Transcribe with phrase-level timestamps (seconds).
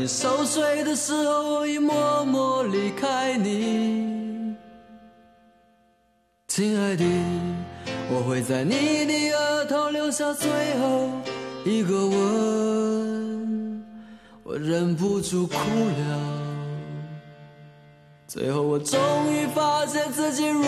[0.00, 4.56] 你熟睡的时候，我已默默离开你。
[6.48, 7.04] 亲爱的，
[8.10, 11.10] 我会在你的额头留下最后
[11.66, 13.84] 一个吻，
[14.42, 16.18] 我忍不住哭了。
[18.26, 18.98] 最后，我终
[19.30, 20.62] 于发现自己如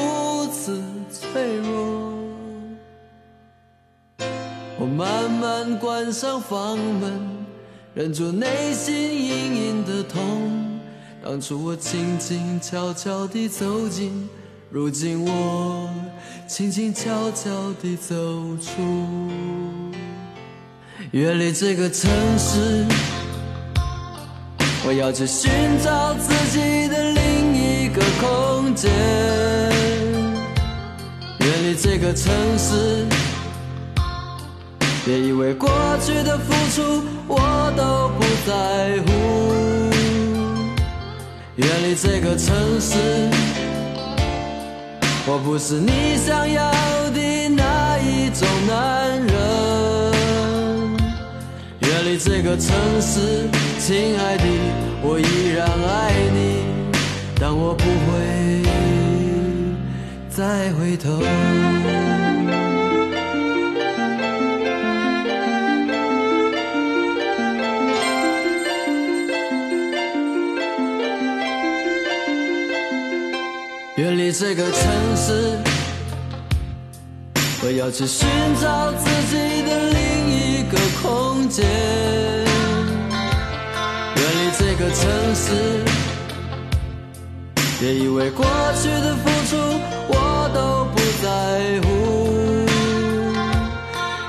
[0.52, 0.78] 此
[1.10, 2.12] 脆弱。
[4.78, 7.41] 我慢慢关上房门，
[7.94, 10.80] 忍住内心隐隐的痛。
[11.22, 14.28] 当初我轻轻悄悄地走进，
[14.70, 15.90] 如今我
[16.48, 18.14] 轻轻悄悄地走
[18.56, 19.30] 出。
[21.10, 22.86] 远离这个城市，
[24.86, 25.50] 我要去寻
[25.84, 28.90] 找自己的另一个空间。
[31.40, 33.21] 远离这个城市。
[35.04, 35.68] 别以为过
[36.00, 37.36] 去的付出我
[37.76, 39.10] 都不在乎，
[41.56, 42.96] 远离这个城市，
[45.26, 46.70] 我不是你想要
[47.10, 49.32] 的那一种男人。
[51.80, 53.48] 远离这个城市，
[53.80, 54.44] 亲爱的，
[55.02, 56.62] 我依然爱你，
[57.40, 58.62] 但我不会
[60.30, 61.20] 再回头。
[74.42, 74.82] 这个城
[75.16, 75.56] 市，
[77.62, 78.26] 我要去寻
[78.60, 80.00] 找自己的另
[80.34, 81.64] 一个空间。
[84.16, 85.00] 远离这个城
[85.32, 85.46] 市，
[87.78, 88.44] 别以为过
[88.82, 89.56] 去的付出
[90.08, 91.86] 我都不在乎。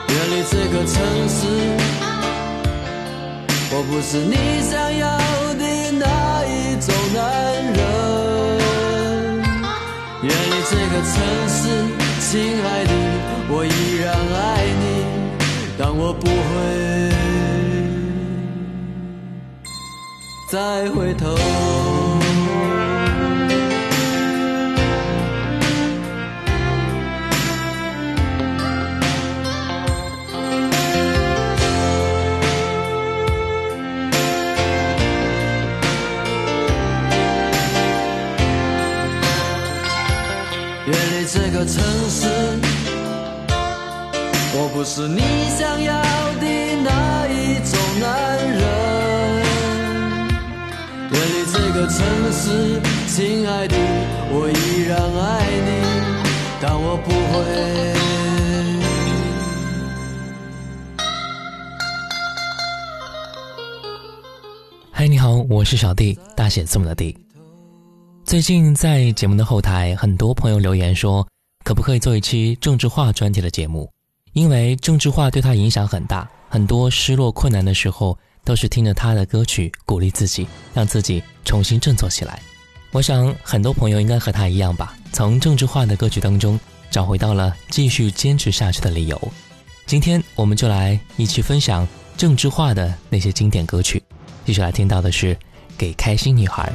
[0.10, 0.94] 远离这个城
[1.28, 1.42] 市，
[3.72, 5.18] 我不是你想要
[5.56, 6.06] 的那
[6.46, 7.20] 一种男
[7.74, 8.13] 人。
[10.24, 11.14] 远离这个城
[11.50, 11.60] 市，
[12.22, 12.32] 亲
[12.64, 12.92] 爱的，
[13.50, 13.68] 我依
[14.02, 14.42] 然爱
[14.80, 14.84] 你，
[15.78, 16.32] 但我不会
[20.50, 22.13] 再回头。
[41.66, 42.28] 城市，
[44.56, 45.22] 我不是你
[45.58, 46.02] 想要
[46.40, 46.46] 的
[46.84, 48.62] 那一种男人。
[51.10, 51.98] 远离这个城
[52.34, 53.76] 市，亲爱的，
[54.30, 55.70] 我依然爱你，
[56.62, 57.44] 但我不会。
[64.92, 67.18] 嗨，你好，我是小弟，大写字母的弟。
[68.26, 71.28] 最近在节目的后台，很多朋友留言说，
[71.64, 73.90] 可不可以做一期郑智化专题的节目？
[74.34, 82.42] 因为郑智化对他影响很大，很多失落困难的时候，都是听着他的歌曲鼓励自己，让自己重新振作起来。
[82.92, 86.60] 我想很多朋友应该和他一样吧，从郑智化的歌曲当中
[86.92, 89.32] 找回到了继续坚持下去的理由。
[89.86, 94.04] 今天我们就来一起分享郑智化的那些经典歌曲，
[94.46, 95.34] 继续来听到的是
[95.78, 96.70] 《给开心女孩》。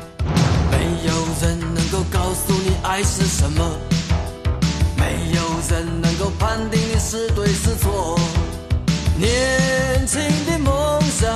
[0.71, 3.79] 没有人能够告诉你爱是什么，
[5.69, 8.19] 怎能够判定你是对是错。
[9.19, 11.29] 年轻的梦想，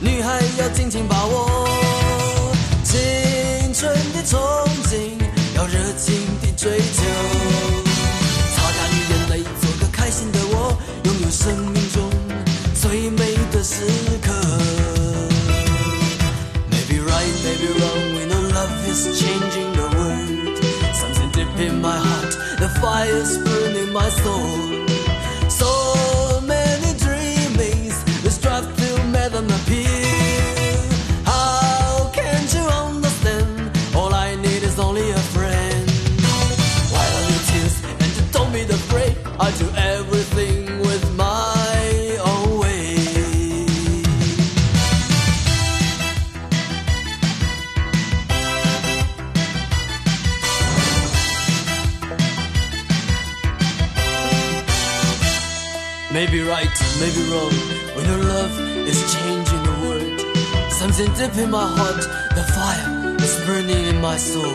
[0.00, 1.68] 女孩要紧紧把握。
[2.84, 4.36] 青春的憧
[4.84, 5.20] 憬，
[5.56, 7.45] 要热情的追求。
[23.26, 24.85] whispering in my soul.
[59.06, 62.02] Is changing the world, something deep in my heart,
[62.34, 64.54] the fire is burning in my soul.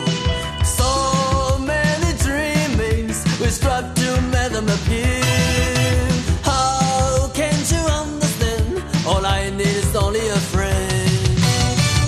[0.64, 5.22] So many dreamings, we strive to make them appear.
[6.42, 8.84] How can't you understand?
[9.06, 11.10] All I need is only a friend.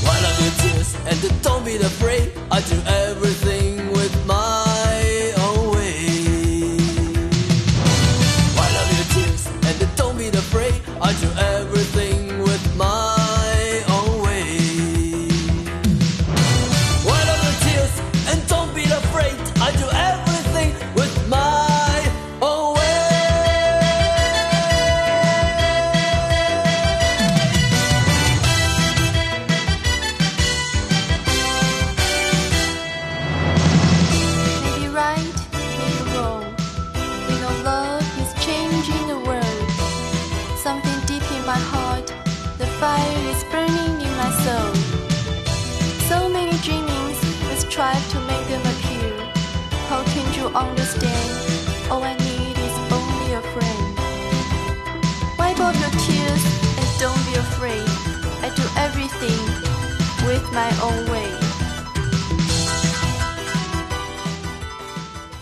[0.05, 2.33] Why love your tears and don't be afraid?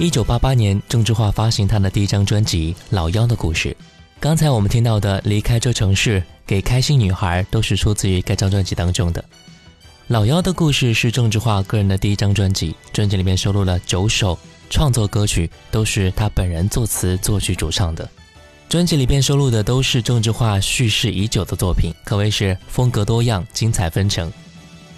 [0.02, 3.68] 一九八八年，郑智化发行他的第一张专辑《老妖的故事》。
[4.18, 9.22] 刚才我们听到的《离开这城市》《给开心女孩》都是出自于该张专辑当中的。
[10.08, 14.36] 《老妖的故事》是郑智化个人的第一张专辑，专辑里面收录了九首
[14.70, 18.10] 创作歌曲，都是他本人作词、作曲、主唱的。
[18.68, 24.32] 专辑里边收录的都是郑智化蓄势已久的作品，可谓是风格多样、精彩纷呈。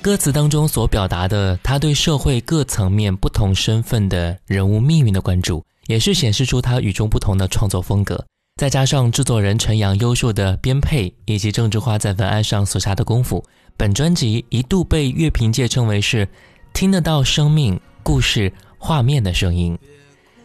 [0.04, 8.22] 歌词当中所表达的他对社会各层面不同身份的人物命运的关注，也是显示出他与众不同的创作风格。
[8.60, 13.42] 再加上制作人陈阳优秀的编配，以及郑智化在文案上所下的功夫，
[13.78, 16.28] 本专辑一度被乐评界称为是
[16.74, 19.74] 听得到生命、故事、画面的声音。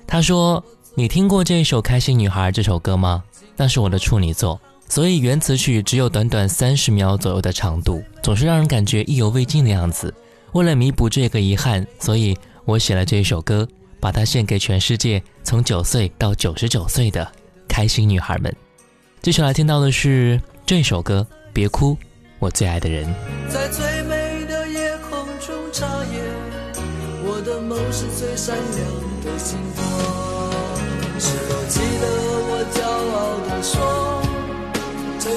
[0.08, 0.64] 他说
[0.96, 3.22] ：“你听过这首《开心女孩》这首歌吗？
[3.58, 4.58] 那是我的处女作。”
[4.90, 10.12] 所以原词曲只有短短三十秒左右的长度，总是让人感觉意犹未尽的样子。
[10.54, 13.68] 为了弥补这个遗憾，所以我写了这一首歌，
[14.00, 17.32] 把它献给全世界从九岁到九十九岁的
[17.68, 18.52] 开心女孩们。
[19.22, 21.96] 接下来听到的是这首歌《别哭，
[22.40, 23.06] 我最爱的人》。
[23.48, 26.24] 在最美的夜空中眨眼，
[27.24, 28.88] 我的梦是最闪亮
[29.24, 30.29] 的星光。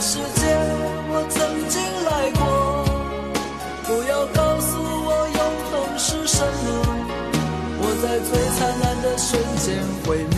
[0.05, 0.43] 世界
[1.13, 1.39] 我曾
[1.69, 2.43] 经来过？
[3.87, 5.41] 不要告诉我永
[5.71, 6.67] 恒是什么，
[7.79, 10.37] 我在最灿烂的瞬间毁灭。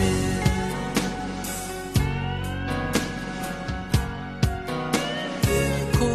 [5.41, 5.49] 别
[5.97, 6.05] 哭，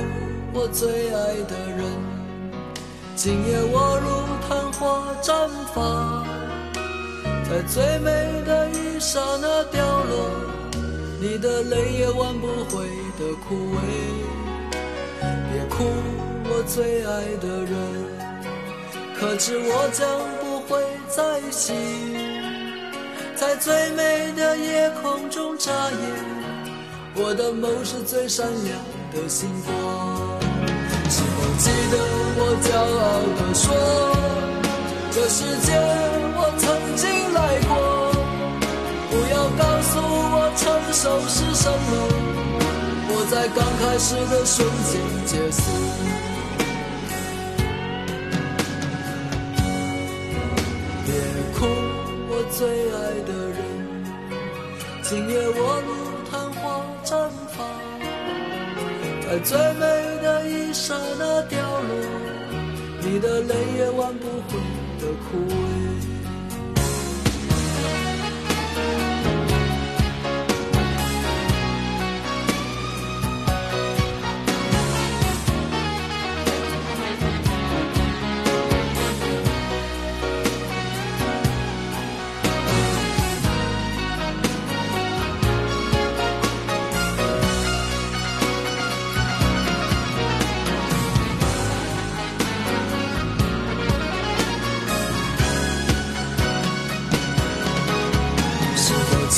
[0.53, 1.83] 我最爱的人，
[3.17, 4.07] 今夜我如
[4.49, 4.79] 昙花
[5.21, 6.25] 绽放，
[7.51, 8.09] 在最美
[8.47, 10.31] 的一刹那凋落，
[11.23, 12.87] 你的泪也挽不回
[13.19, 13.77] 的枯萎。
[15.53, 15.85] 别哭，
[16.45, 17.77] 我最爱的人，
[19.19, 20.09] 可知我将
[20.41, 21.77] 不会再醒，
[23.37, 26.01] 在最美的夜空中眨眼。
[27.17, 28.79] 我的梦是最闪亮
[29.13, 30.41] 的星光。
[31.11, 31.99] 是否记得
[32.39, 33.69] 我骄傲地说，
[35.11, 35.69] 这世界
[36.39, 37.10] 我曾经
[41.01, 41.09] 是
[41.55, 41.79] 什么，
[43.09, 45.63] 我在刚开始的瞬间结束。
[51.07, 51.09] 别
[51.57, 51.65] 哭，
[52.29, 53.59] 我最爱的人，
[55.03, 55.89] 今夜我如
[56.31, 57.09] 昙花绽
[57.57, 57.59] 放，
[59.27, 59.83] 在最美
[60.21, 61.91] 的一刹那凋落，
[63.01, 64.59] 你的泪也挽不回
[65.01, 65.57] 的枯萎。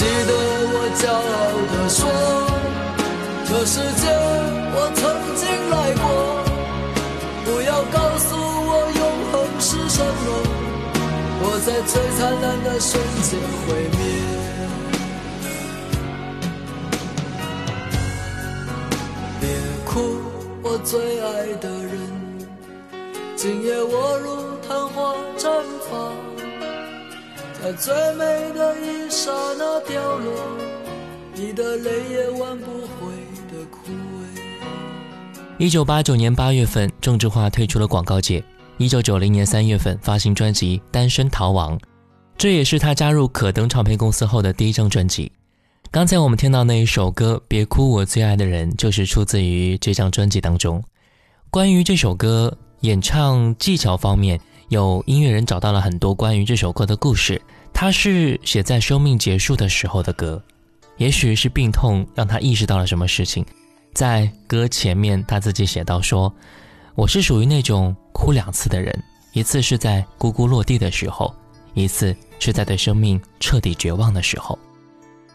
[0.03, 0.31] 记得
[0.75, 1.15] 我骄傲
[1.71, 2.01] 地说，
[3.47, 4.05] 这世界
[4.75, 5.01] 我曾
[5.39, 6.05] 经来过。
[7.45, 10.27] 不要告诉我永恒是什么，
[11.45, 12.91] 我在最灿烂的瞬
[13.23, 13.31] 间
[13.63, 14.01] 毁灭。
[19.41, 19.43] 别
[19.85, 19.93] 哭，
[20.65, 21.95] 我最爱的人，
[23.37, 24.27] 今夜我如
[24.67, 25.47] 昙花绽
[25.89, 26.32] 放。
[27.63, 30.33] 在最美的一刹那掉落，
[31.33, 33.13] 你的泪也挽不回
[33.53, 34.27] 的枯萎。
[35.59, 38.43] 一九八九年八月份，郑智化退出了广告界。
[38.79, 41.79] 一九九零年三月份，发行专辑《单身逃亡》，
[42.37, 45.31] 这也是他加入可登唱片公司后的第一张专辑。
[45.93, 50.83] 刚才我们听到那一首歌《别哭，我最爱的人》，就是出自于这张专辑当中。
[51.49, 57.41] 关于这首歌演唱技巧方面，有音乐人找到了很多关于这首歌的故事。
[57.75, 60.41] 它是写在生命结束的时候的歌，
[60.99, 63.45] 也许是病痛让他意识到了什么事情。
[63.93, 66.33] 在歌前面，他自己写到说
[66.95, 68.97] ：“我是属于那种哭两次的人，
[69.33, 71.35] 一次是在咕咕落地的时候，
[71.75, 74.57] 一次是在对生命彻底绝望的时候。”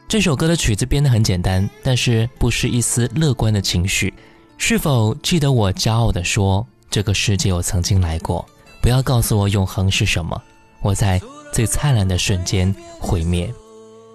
[0.08, 4.14] 这首歌的曲子编得很简单，但是不失一丝乐观的情绪。
[4.58, 8.44] 是否记得我骄傲地说：“这个世界我曾经来过。”
[8.82, 10.42] 不要告诉我永恒是什么，
[10.82, 11.22] 我在。
[11.58, 13.52] 最灿烂的瞬间毁灭，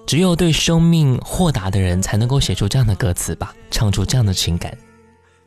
[0.06, 4.78] 只有对生命豁达的人才能够写出这样的歌词吧，唱出这样的情感。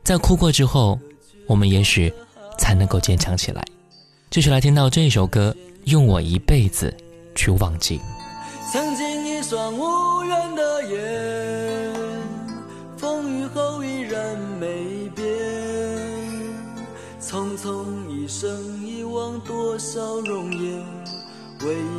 [0.04, 1.00] 在哭过之后，
[1.46, 2.12] 我们也许
[2.58, 3.64] 才能够坚强起来。
[4.28, 6.94] 继续来听到这首歌，用我一辈子
[7.34, 7.98] 去忘记。
[8.70, 11.94] 曾经一双无缘的眼，
[12.98, 15.26] 风雨后依然没变。
[17.22, 20.95] 匆匆一生，遗忘多少容颜。
[21.66, 21.95] 唯一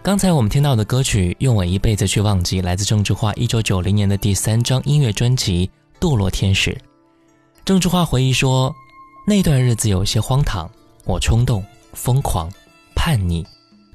[0.00, 5.68] 刚才我们听到的歌曲《用我一辈子去忘记》，来自郑智化一九九零年的第三张音乐专辑
[6.00, 6.70] 《堕落天使》。
[7.64, 8.74] 郑智化回忆说
[9.26, 10.70] ：“那段日子有些荒唐，
[11.04, 11.62] 我冲动、
[11.92, 12.50] 疯狂、
[12.94, 13.44] 叛逆，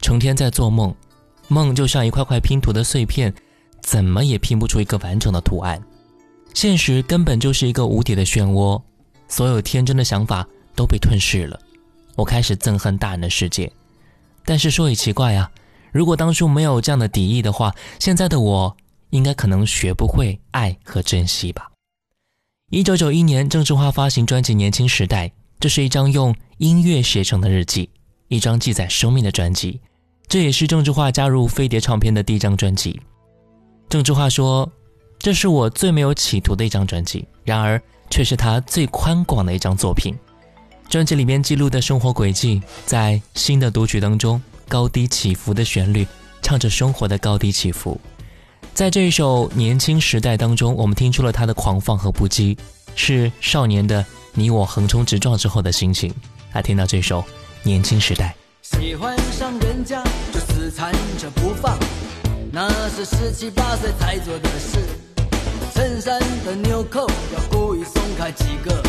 [0.02, 0.94] 成天在做梦，
[1.48, 3.34] 梦就像一块块拼图的碎片，
[3.82, 5.82] 怎么也拼不出一个完整的图案。
[6.54, 8.80] 现实根本就是一个无底的漩涡，
[9.28, 11.60] 所有天真的想法都被吞噬了。
[12.16, 13.72] 我开始憎恨大人的世界。
[14.46, 15.50] 但是说也奇怪啊，
[15.94, 18.76] 如果当初没有这样的敌意的话，现在的我
[19.12, 21.70] 应该可能学不会爱和珍惜吧。
[22.72, 25.28] 一九九一年，郑智化发行专辑《年轻时代》，
[25.60, 27.88] 这是一张用音乐写成的日记，
[28.28, 29.80] 一张记载生命的专辑。
[30.28, 33.00] 这也是郑智化加入飞碟唱片的第一张专辑。
[33.88, 34.68] 郑智化说
[35.20, 40.16] ：“这是我最没有企图的一张专辑，然而却是他最宽广的一张作品。”
[40.90, 46.06] 专辑里面记录的生活轨迹，在新的读取当中高低起伏的旋律，
[46.42, 48.00] 唱着生活的高低起伏。
[48.74, 52.58] 在这一首《年轻时代》当中，我们听出了他的狂放和不羁，
[52.96, 54.04] 是少年的
[54.34, 56.14] 你我横冲直撞之后的心情。
[56.54, 57.22] 来听到这首
[57.62, 58.36] 《年轻时代》，
[58.80, 61.78] 喜欢上人家就死缠着不放，
[62.52, 64.80] 那是十七八岁才做的事。
[65.74, 68.84] 衬衫的纽扣要故意松开几个。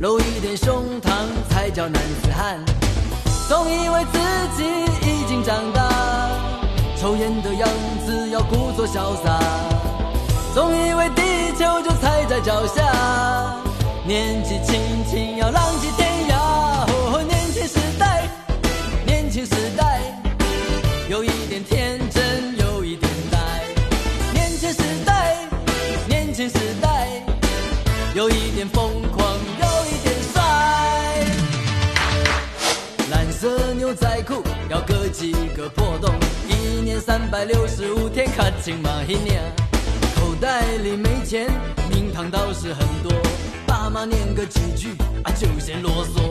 [0.00, 1.10] 露一点胸膛
[1.50, 2.58] 才叫男子汉，
[3.50, 4.18] 总以为自
[4.56, 4.64] 己
[5.10, 5.90] 已经长大，
[6.96, 7.68] 抽烟的样
[8.06, 9.40] 子要故作潇洒，
[10.54, 11.22] 总以为地
[11.58, 13.56] 球就踩在脚下，
[14.06, 16.36] 年纪轻轻要浪迹天涯。
[16.86, 18.22] 哦，年轻时代，
[19.04, 20.00] 年轻时代，
[21.08, 23.36] 有一点天真，有一点呆。
[24.32, 25.34] 年轻时代，
[26.06, 27.08] 年轻时代，
[28.14, 28.79] 有一点疯
[34.80, 36.10] 要割几个破洞，
[36.48, 39.42] 一年三百六十五天，卡紧嘛一年。
[40.16, 41.50] 口袋里没钱，
[41.90, 43.12] 名堂倒是很多，
[43.66, 46.22] 爸妈念个几句啊就嫌啰嗦。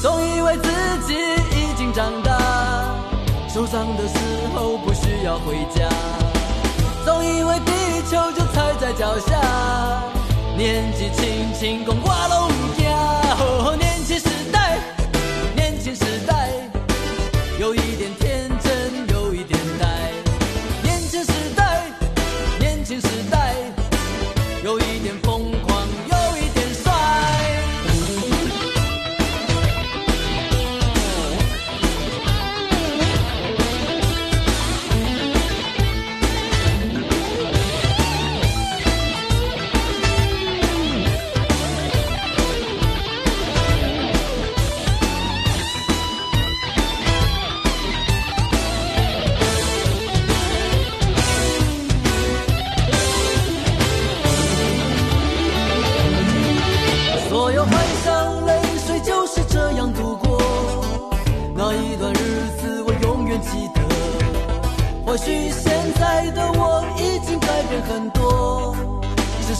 [0.00, 0.70] 总以为自
[1.06, 1.14] 己
[1.50, 2.38] 已经长大，
[3.52, 4.14] 受伤的时
[4.54, 5.90] 候不需要回家。
[7.04, 10.02] 总以为地球就踩在脚下，
[10.56, 13.85] 年纪轻轻共挂拢惊。
[17.66, 18.25] 有一点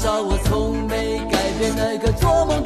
[0.07, 2.63] 少我从没改变那个做梦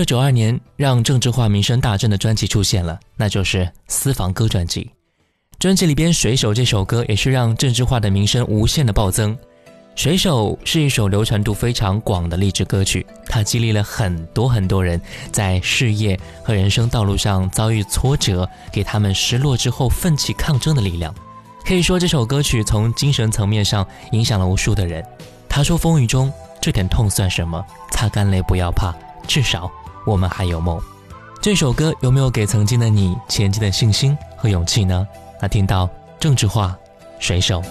[0.00, 4.90] 九九二年，让郑智化名声大振的专辑出现了，那就是《私房歌》专辑。
[5.58, 9.36] 专辑里边《水手》这首歌也是让郑智化的名声无限的暴增。
[9.94, 14.98] 《水手》是一首流传度非常广的励志歌曲，它激励了很多很多人
[15.30, 21.14] 在事业和人生道路上遭遇挫折，给他们失落之后奋起抗争的力量。
[21.66, 25.04] 可以说，这首歌曲从精神层面上影响了无数的人。
[25.46, 27.62] 他说：“风雨中这点痛算什么？
[27.90, 28.94] 擦干泪，不要怕，
[29.26, 29.70] 至少
[30.04, 30.80] 我们还有梦。”
[31.40, 35.06] 这首歌有没有给曾经的你前进的信心和勇气呢？
[35.40, 36.76] 那听到郑智化
[37.18, 37.62] 《水手》。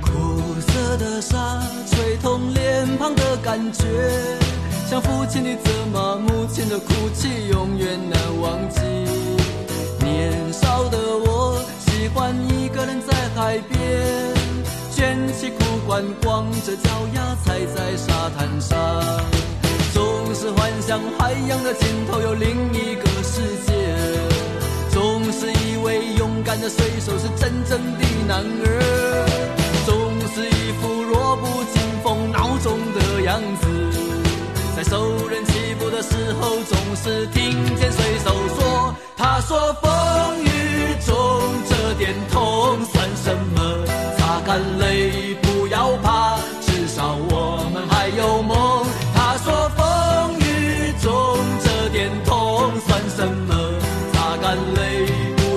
[0.00, 3.84] 苦涩的沙吹痛脸庞的感觉，
[4.88, 8.80] 像父亲的责骂，母亲的哭泣，永远难忘记。
[10.04, 13.78] 年少的我喜欢一个人在海边，
[14.92, 18.76] 卷起裤管，光着脚丫踩在沙滩上，
[20.52, 23.72] 幻想海洋的尽头有另一个世界。
[24.90, 29.26] 总是以为勇敢的水手是真正的男儿，
[29.86, 29.94] 总
[30.34, 33.66] 是一副弱不禁风孬种的样子。
[34.76, 40.48] 在受人欺负的时候，总是听见水手说：“他说风雨
[41.06, 41.14] 中
[41.68, 43.86] 这点痛算什么？
[44.18, 46.39] 擦干泪，不要怕，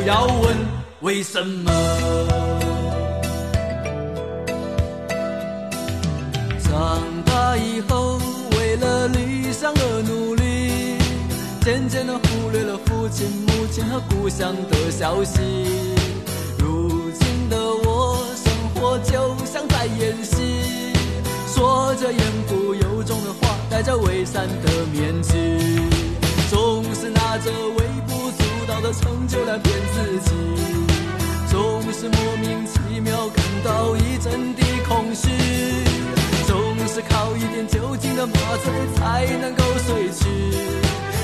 [0.05, 0.57] 要问
[1.01, 1.71] 为什么。
[6.63, 8.19] 长大以后，
[8.57, 10.97] 为了理想而努力，
[11.61, 15.39] 渐渐地忽略了父亲、母亲和故乡的消息。
[16.59, 20.93] 如今的我，生活就像在演戏，
[21.47, 25.79] 说着言不由衷的话，戴着伪善的面具，
[26.49, 28.12] 总是拿着微不
[28.83, 30.31] 的成就来骗自己，
[31.49, 35.29] 总是莫名其妙感到一阵的空虚。
[36.45, 40.27] 总是靠一点酒精的麻醉才能够睡去，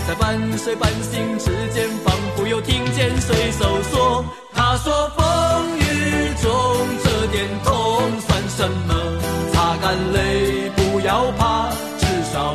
[0.08, 4.24] 在半睡半醒之间，仿佛又听见水手说
[4.56, 6.52] ：“他说风雨中
[7.04, 8.96] 这点痛算什么？
[9.52, 12.54] 擦干泪，不要怕，至少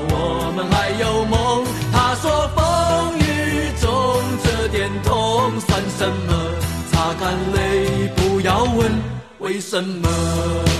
[7.24, 8.92] 眼泪，不要问
[9.38, 10.73] 为什么。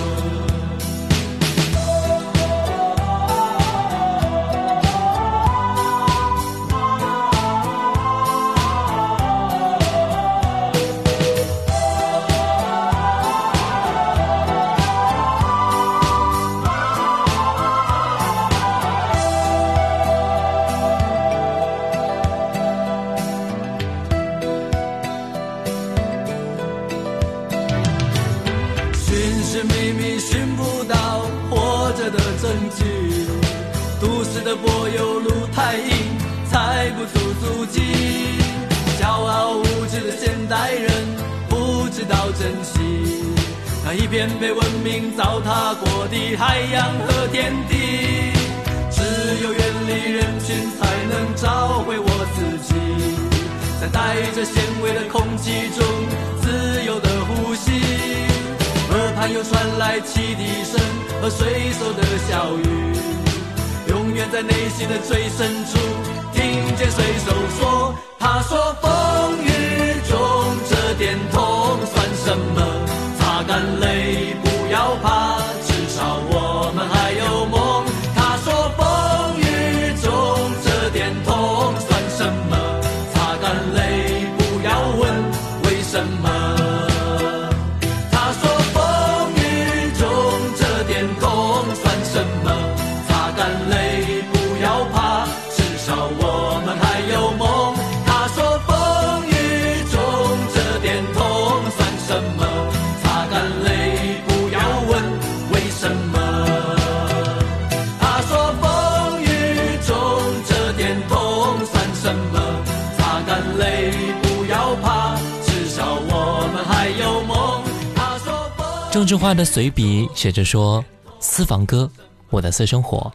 [119.15, 120.85] 郑智化的随笔写着说
[121.21, 121.89] ：“私房歌，
[122.31, 123.13] 我的私生活。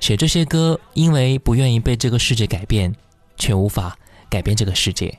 [0.00, 2.92] 写这些歌，因为不愿意被这个世界改变，
[3.36, 3.96] 却无法
[4.28, 5.16] 改变这个世界。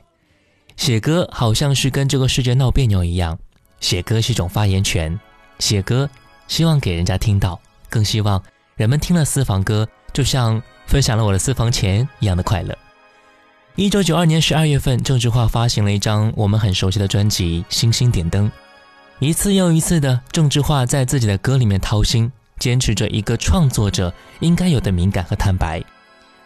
[0.76, 3.38] 写歌好像是跟这个世界闹别扭一样，
[3.80, 5.18] 写歌是一种发言权，
[5.60, 6.06] 写歌
[6.46, 8.38] 希望给人家听到，更希望
[8.76, 12.76] 人们听了私房歌，就像分享了我的私房钱一样的快乐。”
[13.76, 18.46] 一九九二年十二月份，郑智化发行了一张我们很熟悉的专辑《星星点灯》。
[19.20, 25.82] 一次又一次的，郑智化在自己的歌里面掏心，坚持着一个创作者应该有的敏感和坦白。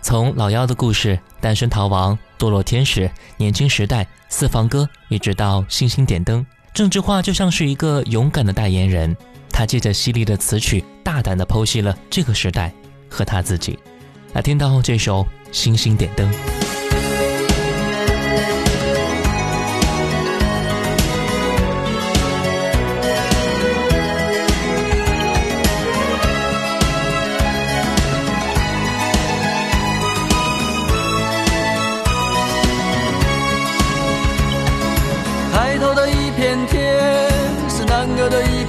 [0.01, 9.15] 从老妖的故事、单身逃亡、堕落天使、年轻时代、四房歌，一直到星星点灯，郑智化就像是一个勇敢的代言人。
[9.51, 12.73] 他借着犀利的词曲，大胆地剖析了这个时代
[13.07, 13.79] 和他自己。
[14.33, 16.33] 来听到这首《星星点灯》。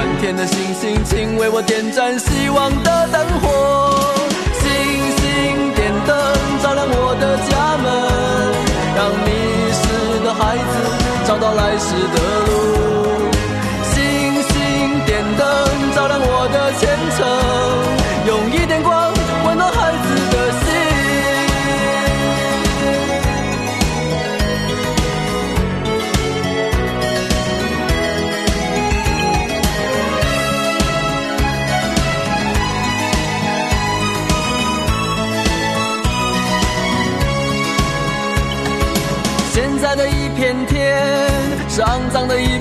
[0.00, 4.00] 满天的星星，请为我点燃希望的灯火。
[4.58, 4.64] 星
[5.18, 6.16] 星点灯，
[6.62, 7.86] 照亮我的家门，
[8.96, 9.28] 让迷
[9.76, 9.84] 失
[10.24, 10.74] 的孩子
[11.26, 12.50] 找到来时的路。
[13.92, 13.92] 星
[14.48, 15.44] 星点灯，
[15.94, 17.20] 照亮我的前程，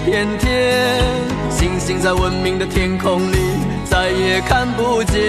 [0.06, 1.02] 片天，
[1.50, 3.38] 星星在文明的天空里
[3.86, 5.22] 再也看不见。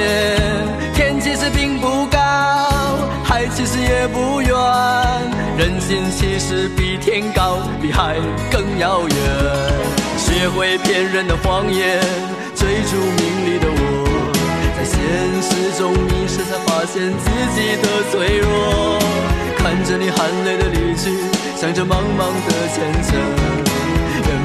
[0.95, 2.19] 天其实并不高，
[3.25, 4.51] 海其实也不远，
[5.59, 8.17] 人心其实比天高，比海
[8.51, 9.17] 更遥远。
[10.17, 12.01] 学会骗人的谎言，
[12.55, 14.33] 追逐名利的我，
[14.77, 14.99] 在现
[15.43, 18.99] 实中迷失，才发现自己的脆弱。
[19.59, 21.11] 看着你含泪的离去，
[21.57, 23.11] 想着茫茫的前程，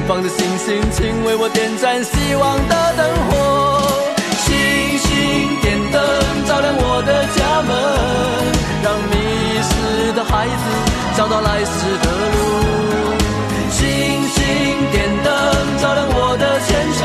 [0.06, 3.82] 远方的星星，请为我点燃希望的灯火。
[4.46, 4.54] 星
[5.02, 5.10] 星
[5.60, 6.00] 点灯，
[6.46, 7.74] 照亮我的家门，
[8.84, 9.12] 让迷
[9.66, 10.64] 失的孩子
[11.16, 12.38] 找到来时的路。
[13.72, 13.82] 星
[14.30, 14.38] 星
[14.92, 15.26] 点灯，
[15.82, 17.02] 照亮我的前程，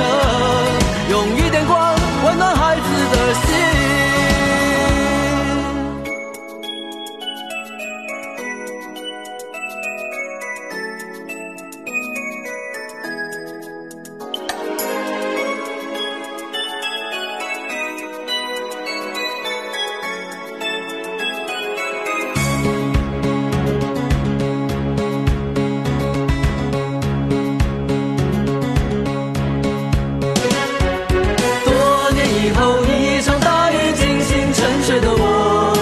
[33.01, 35.73] 一场大雨惊醒沉睡的我。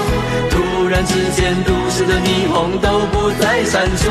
[0.49, 4.03] 突然之间，都市的霓虹都不再闪烁，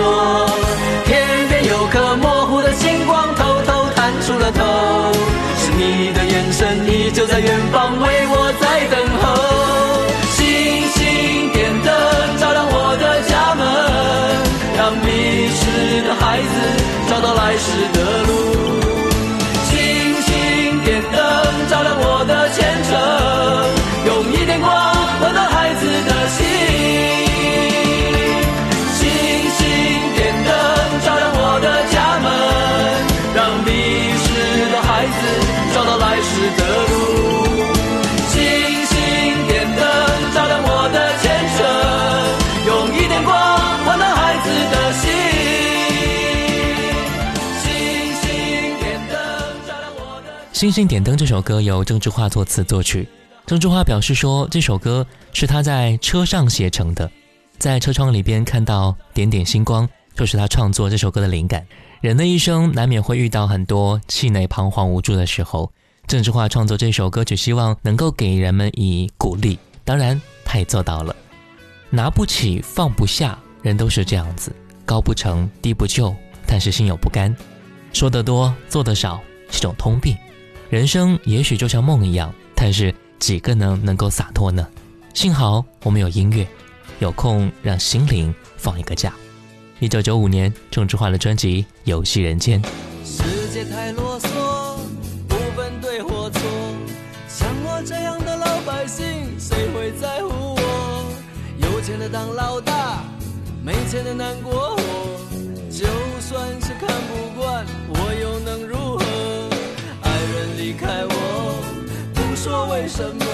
[1.06, 4.62] 天边有颗模糊的星光偷偷探出了头。
[5.60, 9.24] 是你的眼神，依旧在远方为我在等候。
[10.36, 10.44] 星
[10.94, 11.88] 星点灯，
[12.38, 13.66] 照亮我的家门，
[14.76, 15.60] 让迷失
[16.06, 16.54] 的孩子
[17.10, 17.98] 找到来时的
[50.58, 53.08] 星星点灯》这首歌由郑智化作词作曲。
[53.46, 57.08] 郑智化表示说，这首歌是他在车上写成的，
[57.58, 61.64] 在车窗里边看到点点星光，就是他创作这首歌的灵感。
[62.00, 65.70] 人的一生难免会遇到很多气馁、彷徨、无助的时候，
[66.08, 69.56] 郑智化创作这首歌曲，希望能够给人们以鼓励。
[69.84, 71.14] 当然，他也做到了。
[71.88, 74.52] 拿不起，放不下，人都是这样子，
[74.84, 76.12] 高不成，低不就，
[76.48, 77.32] 但是心有不甘。
[77.92, 79.20] 说得多，做得少，
[79.52, 80.16] 是种通病。
[80.70, 84.66] 人生也许就像梦一样，但是几个能能够洒脱呢？
[85.14, 86.46] 幸好我们有音乐，
[86.98, 89.14] 有空让心灵放一个假。
[89.80, 92.62] 一九九五年，郑智化的专辑《游戏人间》。
[93.02, 94.28] 世界太啰嗦，
[95.26, 96.42] 不分对或错。
[97.28, 99.06] 像我这样的老百姓，
[99.40, 101.12] 谁会在乎我？
[101.62, 103.02] 有钱的当老大，
[103.64, 104.77] 没钱的难过
[112.80, 113.24] 为什么。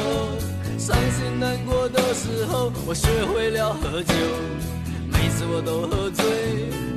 [0.78, 4.14] 伤心难过的时候，我学会了喝酒。
[5.12, 6.24] 每次我都喝醉，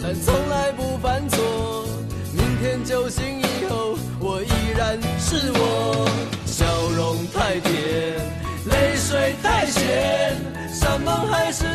[0.01, 1.85] 但从来不犯错。
[2.31, 6.09] 明天酒醒以后，我依然是我。
[6.45, 8.15] 笑容太甜，
[8.65, 10.37] 泪水太咸，
[10.71, 11.65] 山盟海誓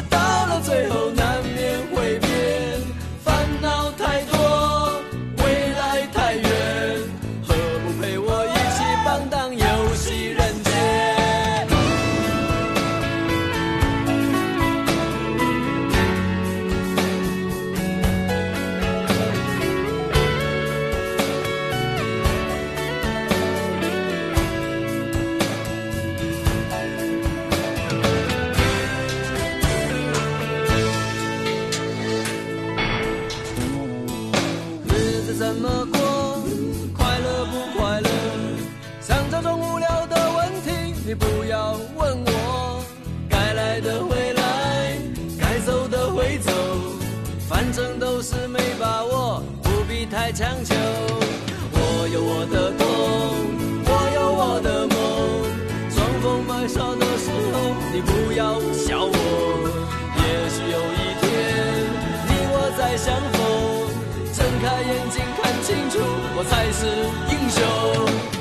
[66.45, 66.87] 才是
[67.31, 67.61] 英雄。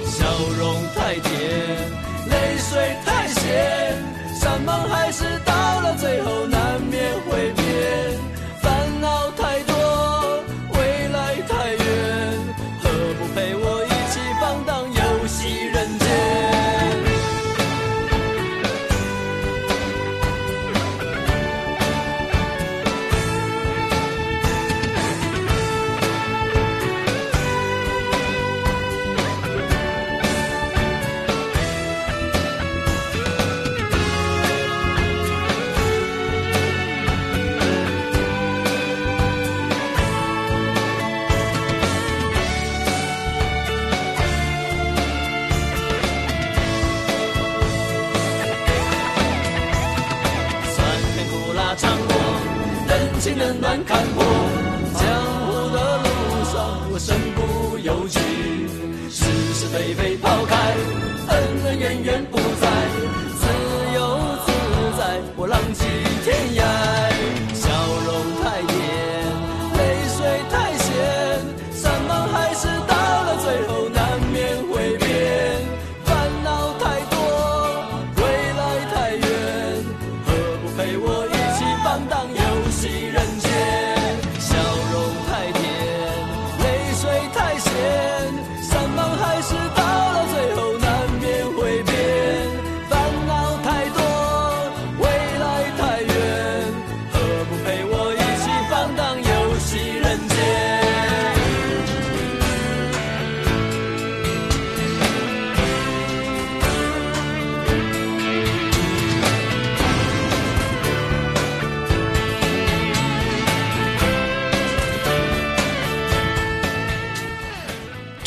[0.06, 0.26] 笑
[0.60, 0.62] 容
[0.96, 1.30] 太甜，
[2.30, 2.70] 泪水
[3.06, 3.11] 太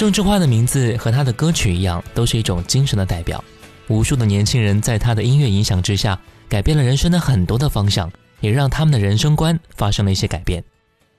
[0.05, 3.43] 郑智化的名字和他的歌曲一样，都是一种精神的代表。
[3.89, 10.63] 无数的年轻人在他的音乐影响之下，改变了人生的很多的方向，也让他们的人生观发生了一些改变。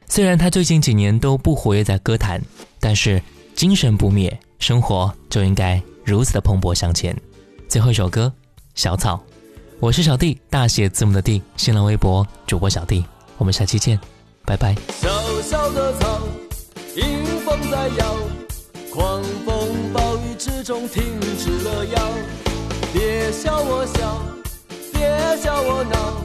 [0.08, 2.40] 虽然他最近几年都不活跃在歌坛，
[2.80, 3.20] 但是
[3.56, 7.18] 精神不灭，生活就应该如此的蓬勃向前。
[7.68, 8.32] 最后一首歌
[8.76, 9.16] 《小草》，
[9.80, 13.04] 我是小弟，大写字母的弟，新浪微博主播小弟，
[13.40, 14.00] 我们下期见，
[14.46, 14.76] 拜拜。
[15.02, 15.10] 小
[15.42, 16.22] 小的草，
[16.96, 18.16] 迎风在摇，
[18.96, 21.04] 狂风暴雨之中停
[21.38, 22.02] 止了摇。
[22.94, 24.24] 别笑我笑，
[24.94, 25.02] 别
[25.44, 26.24] 笑我闹，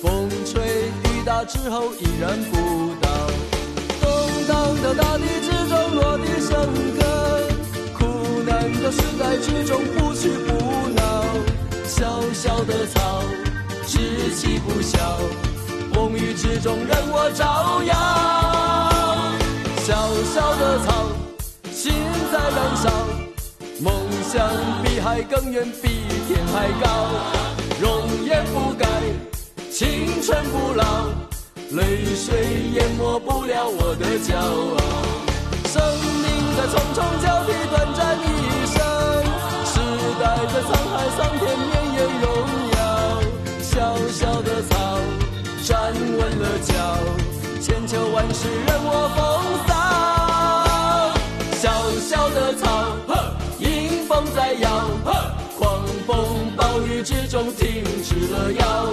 [0.00, 3.10] 风吹雨打之后依然不倒。
[4.00, 4.08] 动
[4.48, 6.50] 荡的大地之中落地生
[6.96, 6.98] 根，
[7.92, 11.02] 苦难的时代之中不屈不挠。
[11.86, 13.22] 小小的草，
[13.86, 14.98] 志气不小。
[15.92, 17.92] 风雨之中任我照耀。
[19.84, 19.94] 小
[20.32, 21.04] 小的草，
[22.30, 22.90] 在燃烧，
[23.80, 23.92] 梦
[24.30, 24.48] 想
[24.82, 25.88] 比海更远，比
[26.26, 26.86] 天还高。
[27.80, 28.86] 容颜不改，
[29.70, 30.84] 青春不老，
[31.70, 32.26] 泪水
[32.74, 34.78] 淹没不了我的骄傲。
[35.68, 35.80] 生
[36.22, 38.26] 命的重重交替，短暂一
[38.66, 38.76] 生，
[39.64, 39.74] 时
[40.20, 40.22] 代
[40.52, 42.26] 的沧海桑田，绵延荣
[42.76, 42.78] 耀。
[43.62, 43.72] 小
[44.12, 44.70] 小的草。
[45.64, 46.72] 站稳了脚，
[47.60, 49.18] 千秋万世任我风
[49.68, 49.77] 骚。
[56.08, 56.16] 风
[56.56, 58.86] 暴雨之中停止了摇。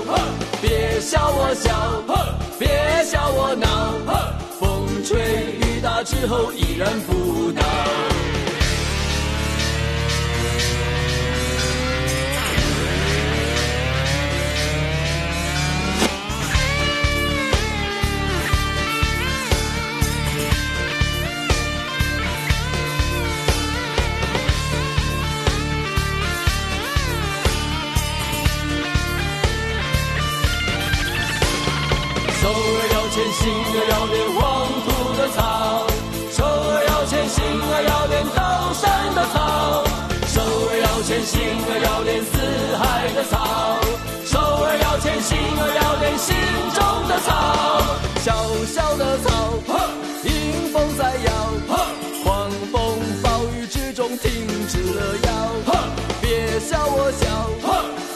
[0.61, 2.03] 别笑我笑，
[2.59, 2.67] 别
[3.05, 3.93] 笑我闹，
[4.59, 7.63] 风吹雨打之后依然不倒。
[33.45, 34.41] 心儿，要练黄
[34.81, 34.89] 土
[35.21, 35.85] 的草；
[36.33, 38.83] 手儿要前行啊，要练高山
[39.13, 39.85] 的草；
[40.33, 42.33] 手儿要前行啊，要练四
[42.81, 43.37] 海的草；
[44.25, 46.33] 手儿要前行啊，要练心
[46.73, 47.29] 中的草。
[48.25, 48.33] 小
[48.65, 49.53] 小的草，
[50.23, 51.29] 迎风在摇，
[52.23, 54.25] 狂风暴雨之中停
[54.67, 55.29] 止了摇。
[56.19, 57.45] 别笑我小，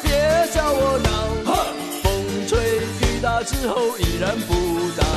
[0.02, 0.10] 别
[0.52, 1.54] 笑我闹，
[2.02, 4.56] 风吹雨打之后依然不
[5.00, 5.09] 倒。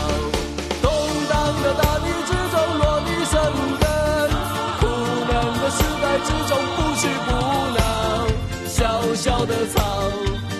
[9.69, 9.81] 草，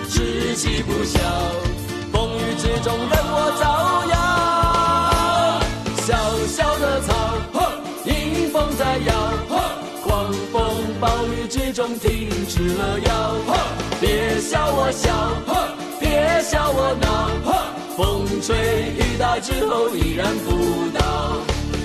[0.09, 1.19] 志气不小，
[2.13, 3.65] 风雨之中任我照
[4.13, 4.15] 耀。
[6.03, 6.09] 小
[6.47, 7.11] 小的草，
[8.05, 9.11] 迎风在摇，
[10.05, 10.55] 狂风
[11.01, 13.11] 暴雨之中停止了摇。
[14.01, 15.11] 别笑我笑，
[16.01, 17.31] 别笑我闹，
[17.97, 18.57] 风吹
[18.99, 21.01] 雨打之后依然不倒，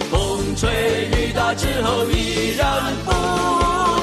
[0.09, 3.96] 风吹雨打之后依然不。